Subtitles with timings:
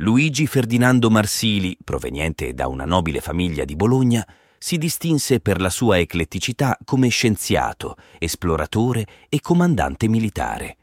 [0.00, 5.98] Luigi Ferdinando Marsili, proveniente da una nobile famiglia di Bologna, si distinse per la sua
[5.98, 10.78] ecletticità come scienziato, esploratore e comandante militare.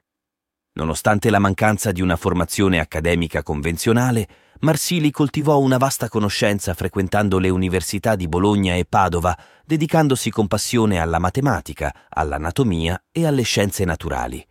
[0.73, 4.27] Nonostante la mancanza di una formazione accademica convenzionale,
[4.59, 10.99] Marsili coltivò una vasta conoscenza frequentando le università di Bologna e Padova, dedicandosi con passione
[10.99, 14.46] alla matematica, all'anatomia e alle scienze naturali.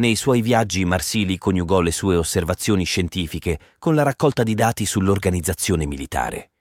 [0.00, 5.84] Nei suoi viaggi Marsili coniugò le sue osservazioni scientifiche con la raccolta di dati sull'organizzazione
[5.84, 6.52] militare.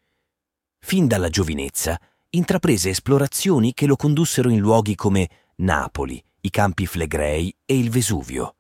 [0.77, 1.97] Fin dalla giovinezza
[2.31, 8.57] intraprese esplorazioni che lo condussero in luoghi come Napoli, i Campi Flegrei e il Vesuvio.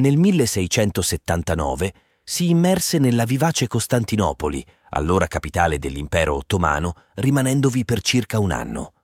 [0.00, 1.92] Nel 1679
[2.24, 8.94] si immerse nella vivace Costantinopoli, allora capitale dell'impero ottomano, rimanendovi per circa un anno.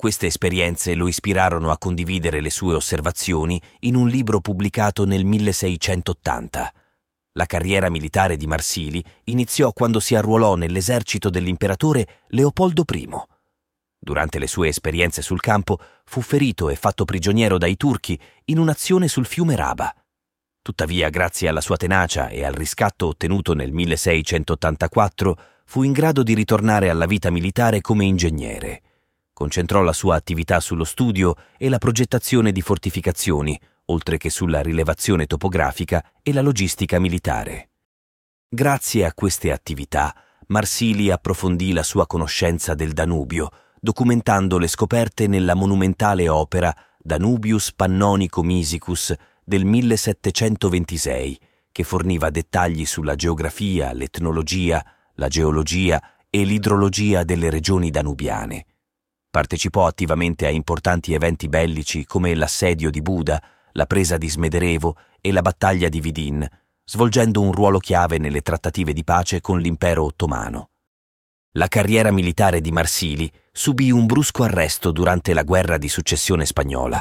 [0.00, 6.72] Queste esperienze lo ispirarono a condividere le sue osservazioni in un libro pubblicato nel 1680.
[7.32, 13.08] La carriera militare di Marsili iniziò quando si arruolò nell'esercito dell'imperatore Leopoldo I.
[13.98, 19.06] Durante le sue esperienze sul campo fu ferito e fatto prigioniero dai turchi in un'azione
[19.06, 19.94] sul fiume Raba.
[20.62, 26.32] Tuttavia, grazie alla sua tenacia e al riscatto ottenuto nel 1684, fu in grado di
[26.32, 28.80] ritornare alla vita militare come ingegnere
[29.40, 35.24] concentrò la sua attività sullo studio e la progettazione di fortificazioni, oltre che sulla rilevazione
[35.24, 37.70] topografica e la logistica militare.
[38.46, 40.14] Grazie a queste attività,
[40.48, 43.48] Marsili approfondì la sua conoscenza del Danubio,
[43.80, 51.40] documentando le scoperte nella monumentale opera Danubius Pannonico Misicus del 1726,
[51.72, 54.84] che forniva dettagli sulla geografia, l'etnologia,
[55.14, 55.98] la geologia
[56.28, 58.66] e l'idrologia delle regioni danubiane.
[59.30, 63.40] Partecipò attivamente a importanti eventi bellici come l'assedio di Buda,
[63.72, 66.44] la presa di Smederevo e la battaglia di Vidin,
[66.84, 70.70] svolgendo un ruolo chiave nelle trattative di pace con l'impero ottomano.
[71.52, 77.00] La carriera militare di Marsili subì un brusco arresto durante la guerra di successione spagnola.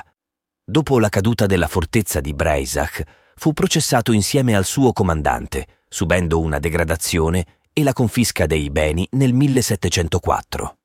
[0.63, 3.01] Dopo la caduta della fortezza di Breisach,
[3.35, 9.33] fu processato insieme al suo comandante, subendo una degradazione e la confisca dei beni nel
[9.33, 10.78] 1704.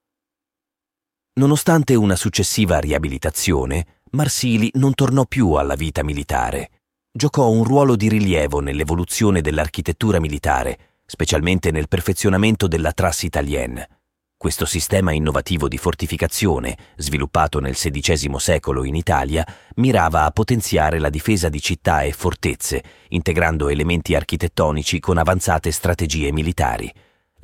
[1.36, 6.70] Nonostante una successiva riabilitazione, Marsili non tornò più alla vita militare.
[7.10, 13.88] Giocò un ruolo di rilievo nell'evoluzione dell'architettura militare, specialmente nel perfezionamento della trasse italienne.
[14.36, 19.44] Questo sistema innovativo di fortificazione, sviluppato nel XVI secolo in Italia,
[19.76, 26.30] mirava a potenziare la difesa di città e fortezze, integrando elementi architettonici con avanzate strategie
[26.30, 26.92] militari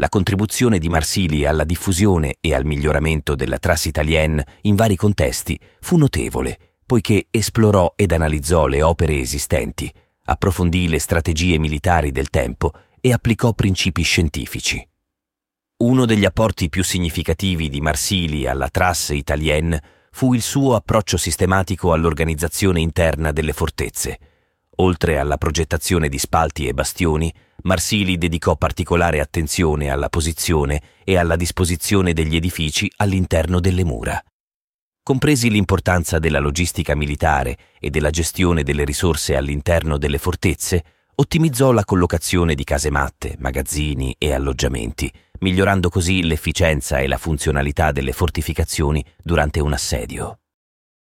[0.01, 5.61] la contribuzione di Marsili alla diffusione e al miglioramento della trasse italienne in vari contesti
[5.79, 9.93] fu notevole, poiché esplorò ed analizzò le opere esistenti,
[10.25, 14.83] approfondì le strategie militari del tempo e applicò principi scientifici.
[15.83, 19.83] Uno degli apporti più significativi di Marsili alla trasse italienne
[20.13, 24.19] fu il suo approccio sistematico all'organizzazione interna delle fortezze.
[24.81, 27.33] Oltre alla progettazione di spalti e bastioni,
[27.65, 34.19] Marsili dedicò particolare attenzione alla posizione e alla disposizione degli edifici all'interno delle mura.
[35.03, 40.83] Compresi l'importanza della logistica militare e della gestione delle risorse all'interno delle fortezze,
[41.15, 48.13] ottimizzò la collocazione di casematte, magazzini e alloggiamenti, migliorando così l'efficienza e la funzionalità delle
[48.13, 50.39] fortificazioni durante un assedio.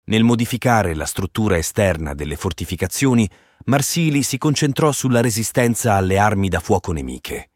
[0.05, 3.29] Nel modificare la struttura esterna delle fortificazioni,
[3.65, 7.51] Marsili si concentrò sulla resistenza alle armi da fuoco nemiche.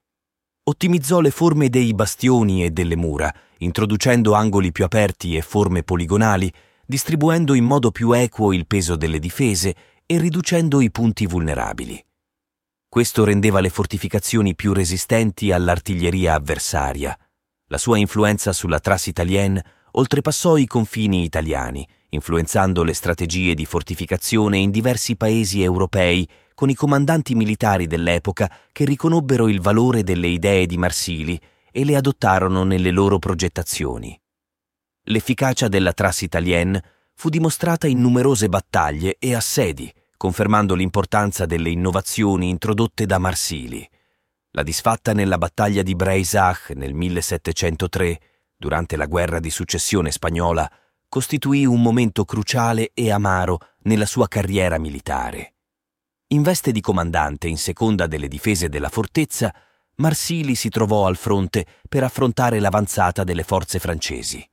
[0.63, 6.51] Ottimizzò le forme dei bastioni e delle mura, introducendo angoli più aperti e forme poligonali,
[6.85, 9.75] distribuendo in modo più equo il peso delle difese
[10.05, 12.01] e riducendo i punti vulnerabili.
[12.87, 17.17] Questo rendeva le fortificazioni più resistenti all'artiglieria avversaria.
[17.67, 24.57] La sua influenza sulla trasse italienne oltrepassò i confini italiani, influenzando le strategie di fortificazione
[24.57, 30.65] in diversi paesi europei con i comandanti militari dell'epoca che riconobbero il valore delle idee
[30.65, 31.39] di Marsili
[31.71, 34.19] e le adottarono nelle loro progettazioni.
[35.03, 36.83] L'efficacia della trasse italienne
[37.13, 43.87] fu dimostrata in numerose battaglie e assedi, confermando l'importanza delle innovazioni introdotte da Marsili.
[44.51, 48.19] La disfatta nella battaglia di Breisach nel 1703,
[48.57, 50.69] durante la guerra di successione spagnola,
[51.07, 55.53] costituì un momento cruciale e amaro nella sua carriera militare.
[56.29, 59.53] In veste di comandante in seconda delle difese della fortezza,
[59.95, 64.45] Marsili si trovò al fronte per affrontare l'avanzata delle forze francesi.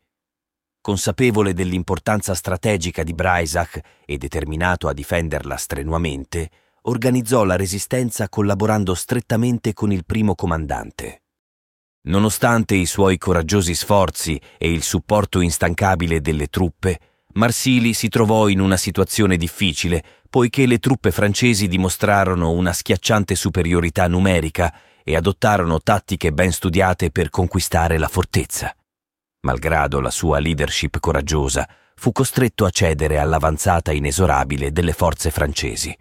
[0.81, 6.51] Consapevole dell'importanza strategica di Breisach e determinato a difenderla strenuamente,
[6.83, 11.24] organizzò la resistenza collaborando strettamente con il primo comandante.
[12.06, 16.99] Nonostante i suoi coraggiosi sforzi e il supporto instancabile delle truppe,
[17.35, 24.06] Marsili si trovò in una situazione difficile poiché le truppe francesi dimostrarono una schiacciante superiorità
[24.06, 28.75] numerica e adottarono tattiche ben studiate per conquistare la fortezza.
[29.41, 35.97] Malgrado la sua leadership coraggiosa, fu costretto a cedere all'avanzata inesorabile delle forze francesi.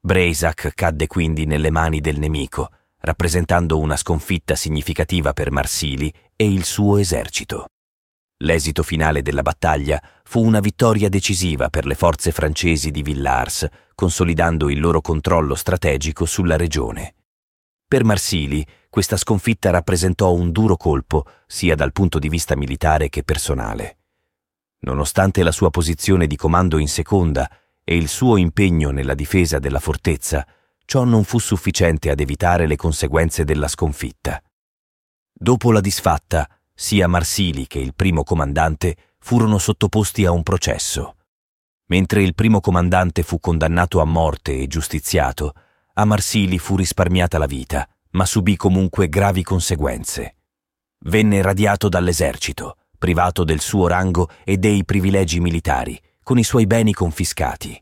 [0.00, 2.70] Breisach cadde quindi nelle mani del nemico,
[3.04, 7.66] rappresentando una sconfitta significativa per Marsili e il suo esercito.
[8.38, 14.70] L'esito finale della battaglia fu una vittoria decisiva per le forze francesi di Villars, consolidando
[14.70, 17.14] il loro controllo strategico sulla regione.
[17.86, 23.22] Per Marsili, questa sconfitta rappresentò un duro colpo sia dal punto di vista militare che
[23.22, 23.98] personale.
[24.80, 27.48] Nonostante la sua posizione di comando in seconda
[27.84, 30.46] e il suo impegno nella difesa della fortezza,
[30.84, 34.42] ciò non fu sufficiente ad evitare le conseguenze della sconfitta.
[35.32, 41.16] Dopo la disfatta, sia Marsili che il primo comandante furono sottoposti a un processo.
[41.86, 45.54] Mentre il primo comandante fu condannato a morte e giustiziato,
[45.94, 50.36] a Marsili fu risparmiata la vita, ma subì comunque gravi conseguenze.
[51.06, 56.92] Venne radiato dall'esercito, privato del suo rango e dei privilegi militari, con i suoi beni
[56.92, 57.80] confiscati.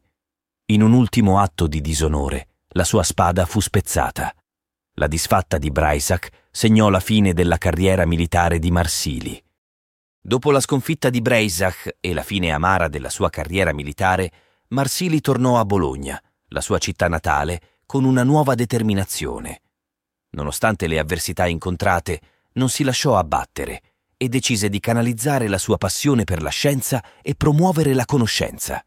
[0.66, 4.34] In un ultimo atto di disonore, la sua spada fu spezzata.
[4.94, 9.42] La disfatta di Breisach segnò la fine della carriera militare di Marsili.
[10.20, 14.30] Dopo la sconfitta di Breisach e la fine amara della sua carriera militare,
[14.68, 19.62] Marsili tornò a Bologna, la sua città natale, con una nuova determinazione.
[20.30, 22.20] Nonostante le avversità incontrate,
[22.54, 23.82] non si lasciò abbattere
[24.16, 28.82] e decise di canalizzare la sua passione per la scienza e promuovere la conoscenza.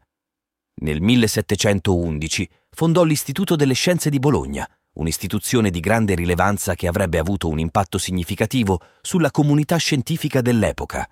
[0.76, 4.68] Nel 1711 fondò l'Istituto delle Scienze di Bologna,
[4.98, 11.08] un'istituzione di grande rilevanza che avrebbe avuto un impatto significativo sulla comunità scientifica dell'epoca.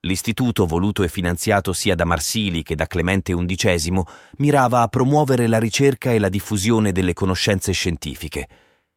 [0.00, 4.02] L'istituto, voluto e finanziato sia da Marsili che da Clemente XI,
[4.38, 8.48] mirava a promuovere la ricerca e la diffusione delle conoscenze scientifiche.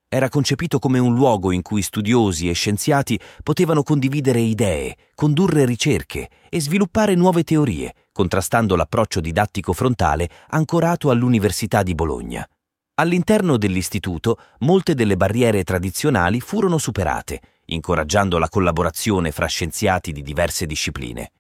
[0.09, 6.29] Era concepito come un luogo in cui studiosi e scienziati potevano condividere idee, condurre ricerche
[6.49, 12.47] e sviluppare nuove teorie, contrastando l'approccio didattico frontale ancorato all'Università di Bologna.
[12.95, 17.41] All'interno dell'istituto molte delle barriere tradizionali furono superate
[17.71, 21.31] incoraggiando la collaborazione fra scienziati di diverse discipline.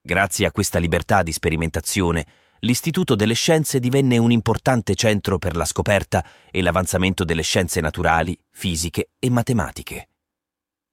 [0.00, 2.26] Grazie a questa libertà di sperimentazione,
[2.60, 8.38] l'Istituto delle Scienze divenne un importante centro per la scoperta e l'avanzamento delle scienze naturali,
[8.50, 10.08] fisiche e matematiche.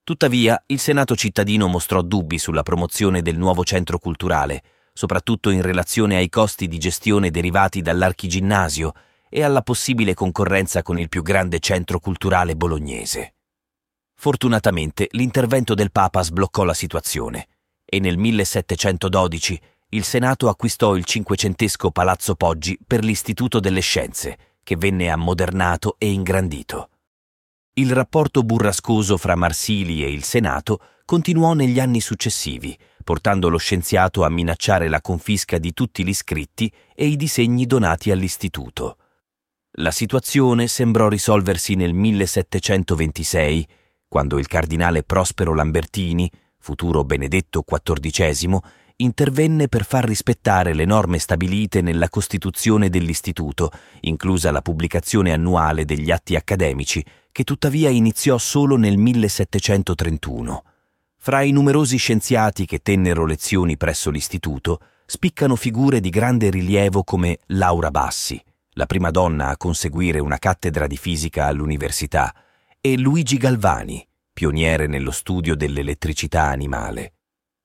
[0.03, 4.61] Tuttavia, il Senato cittadino mostrò dubbi sulla promozione del nuovo centro culturale,
[4.93, 8.93] soprattutto in relazione ai costi di gestione derivati dall'archiginnasio
[9.29, 13.33] e alla possibile concorrenza con il più grande centro culturale bolognese.
[14.15, 17.47] Fortunatamente l'intervento del Papa sbloccò la situazione
[17.83, 24.75] e nel 1712 il Senato acquistò il cinquecentesco Palazzo Poggi per l'Istituto delle Scienze, che
[24.75, 26.89] venne ammodernato e ingrandito.
[27.73, 34.23] Il rapporto burrascoso fra Marsili e il Senato continuò negli anni successivi, portando lo scienziato
[34.23, 38.97] a minacciare la confisca di tutti gli scritti e i disegni donati all'istituto.
[39.77, 43.67] La situazione sembrò risolversi nel 1726
[44.13, 46.29] quando il cardinale Prospero Lambertini,
[46.59, 48.59] futuro Benedetto XIV,
[48.97, 56.11] intervenne per far rispettare le norme stabilite nella Costituzione dell'Istituto, inclusa la pubblicazione annuale degli
[56.11, 60.63] atti accademici, che tuttavia iniziò solo nel 1731.
[61.25, 67.39] Fra i numerosi scienziati che tennero lezioni presso l'Istituto, spiccano figure di grande rilievo come
[67.45, 72.35] Laura Bassi, la prima donna a conseguire una cattedra di fisica all'università,
[72.81, 77.13] e Luigi Galvani, pioniere nello studio dell'elettricità animale.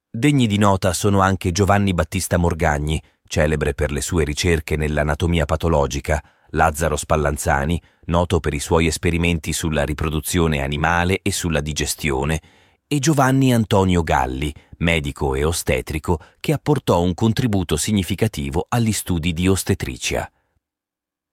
[0.09, 6.23] Degni di nota sono anche Giovanni Battista Morgagni, celebre per le sue ricerche nell'anatomia patologica,
[6.51, 12.41] Lazzaro Spallanzani, noto per i suoi esperimenti sulla riproduzione animale e sulla digestione,
[12.91, 19.47] e Giovanni Antonio Galli, medico e ostetrico, che apportò un contributo significativo agli studi di
[19.47, 20.33] ostetricia.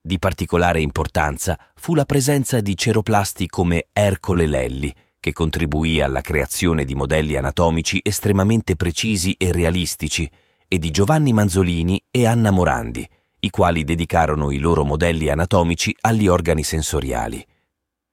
[0.01, 6.83] Di particolare importanza fu la presenza di ceroplasti come Ercole Lelli, che contribuì alla creazione
[6.83, 10.29] di modelli anatomici estremamente precisi e realistici,
[10.67, 13.07] e di Giovanni Manzolini e Anna Morandi,
[13.39, 17.43] i quali dedicarono i loro modelli anatomici agli organi sensoriali.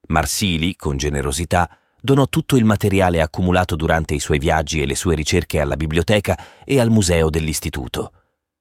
[0.08, 1.68] Marsili, con generosità,
[2.02, 6.36] donò tutto il materiale accumulato durante i suoi viaggi e le sue ricerche alla biblioteca
[6.64, 8.12] e al museo dell'istituto.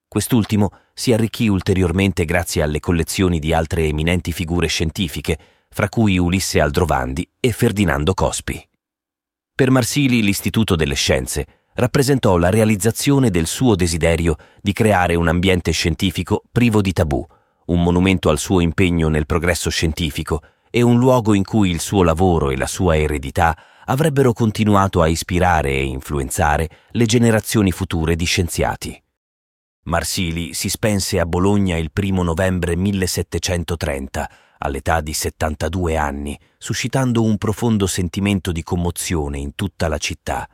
[0.07, 6.59] Quest'ultimo si arricchì ulteriormente grazie alle collezioni di altre eminenti figure scientifiche, fra cui Ulisse
[6.59, 8.63] Aldrovandi e Ferdinando Cospi.
[9.55, 15.71] Per Marsili l'Istituto delle Scienze rappresentò la realizzazione del suo desiderio di creare un ambiente
[15.71, 17.25] scientifico privo di tabù,
[17.67, 22.01] un monumento al suo impegno nel progresso scientifico e un luogo in cui il suo
[22.01, 28.25] lavoro e la sua eredità avrebbero continuato a ispirare e influenzare le generazioni future di
[28.25, 29.03] scienziati.
[29.83, 37.37] Marsili si spense a Bologna il primo novembre 1730, all'età di 72 anni, suscitando un
[37.37, 40.47] profondo sentimento di commozione in tutta la città.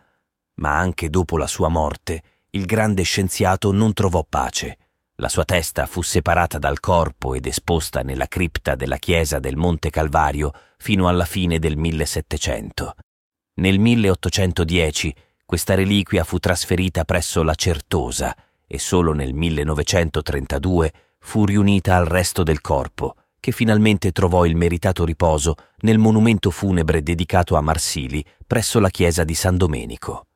[0.56, 4.78] Ma anche dopo la sua morte, il grande scienziato non trovò pace.
[5.20, 9.90] La sua testa fu separata dal corpo ed esposta nella cripta della chiesa del Monte
[9.90, 12.94] Calvario fino alla fine del 1700.
[13.56, 18.36] Nel 1810 questa reliquia fu trasferita presso la Certosa,
[18.68, 25.04] e solo nel 1932 fu riunita al resto del corpo, che finalmente trovò il meritato
[25.04, 30.28] riposo nel monumento funebre dedicato a Marsili presso la chiesa di San Domenico.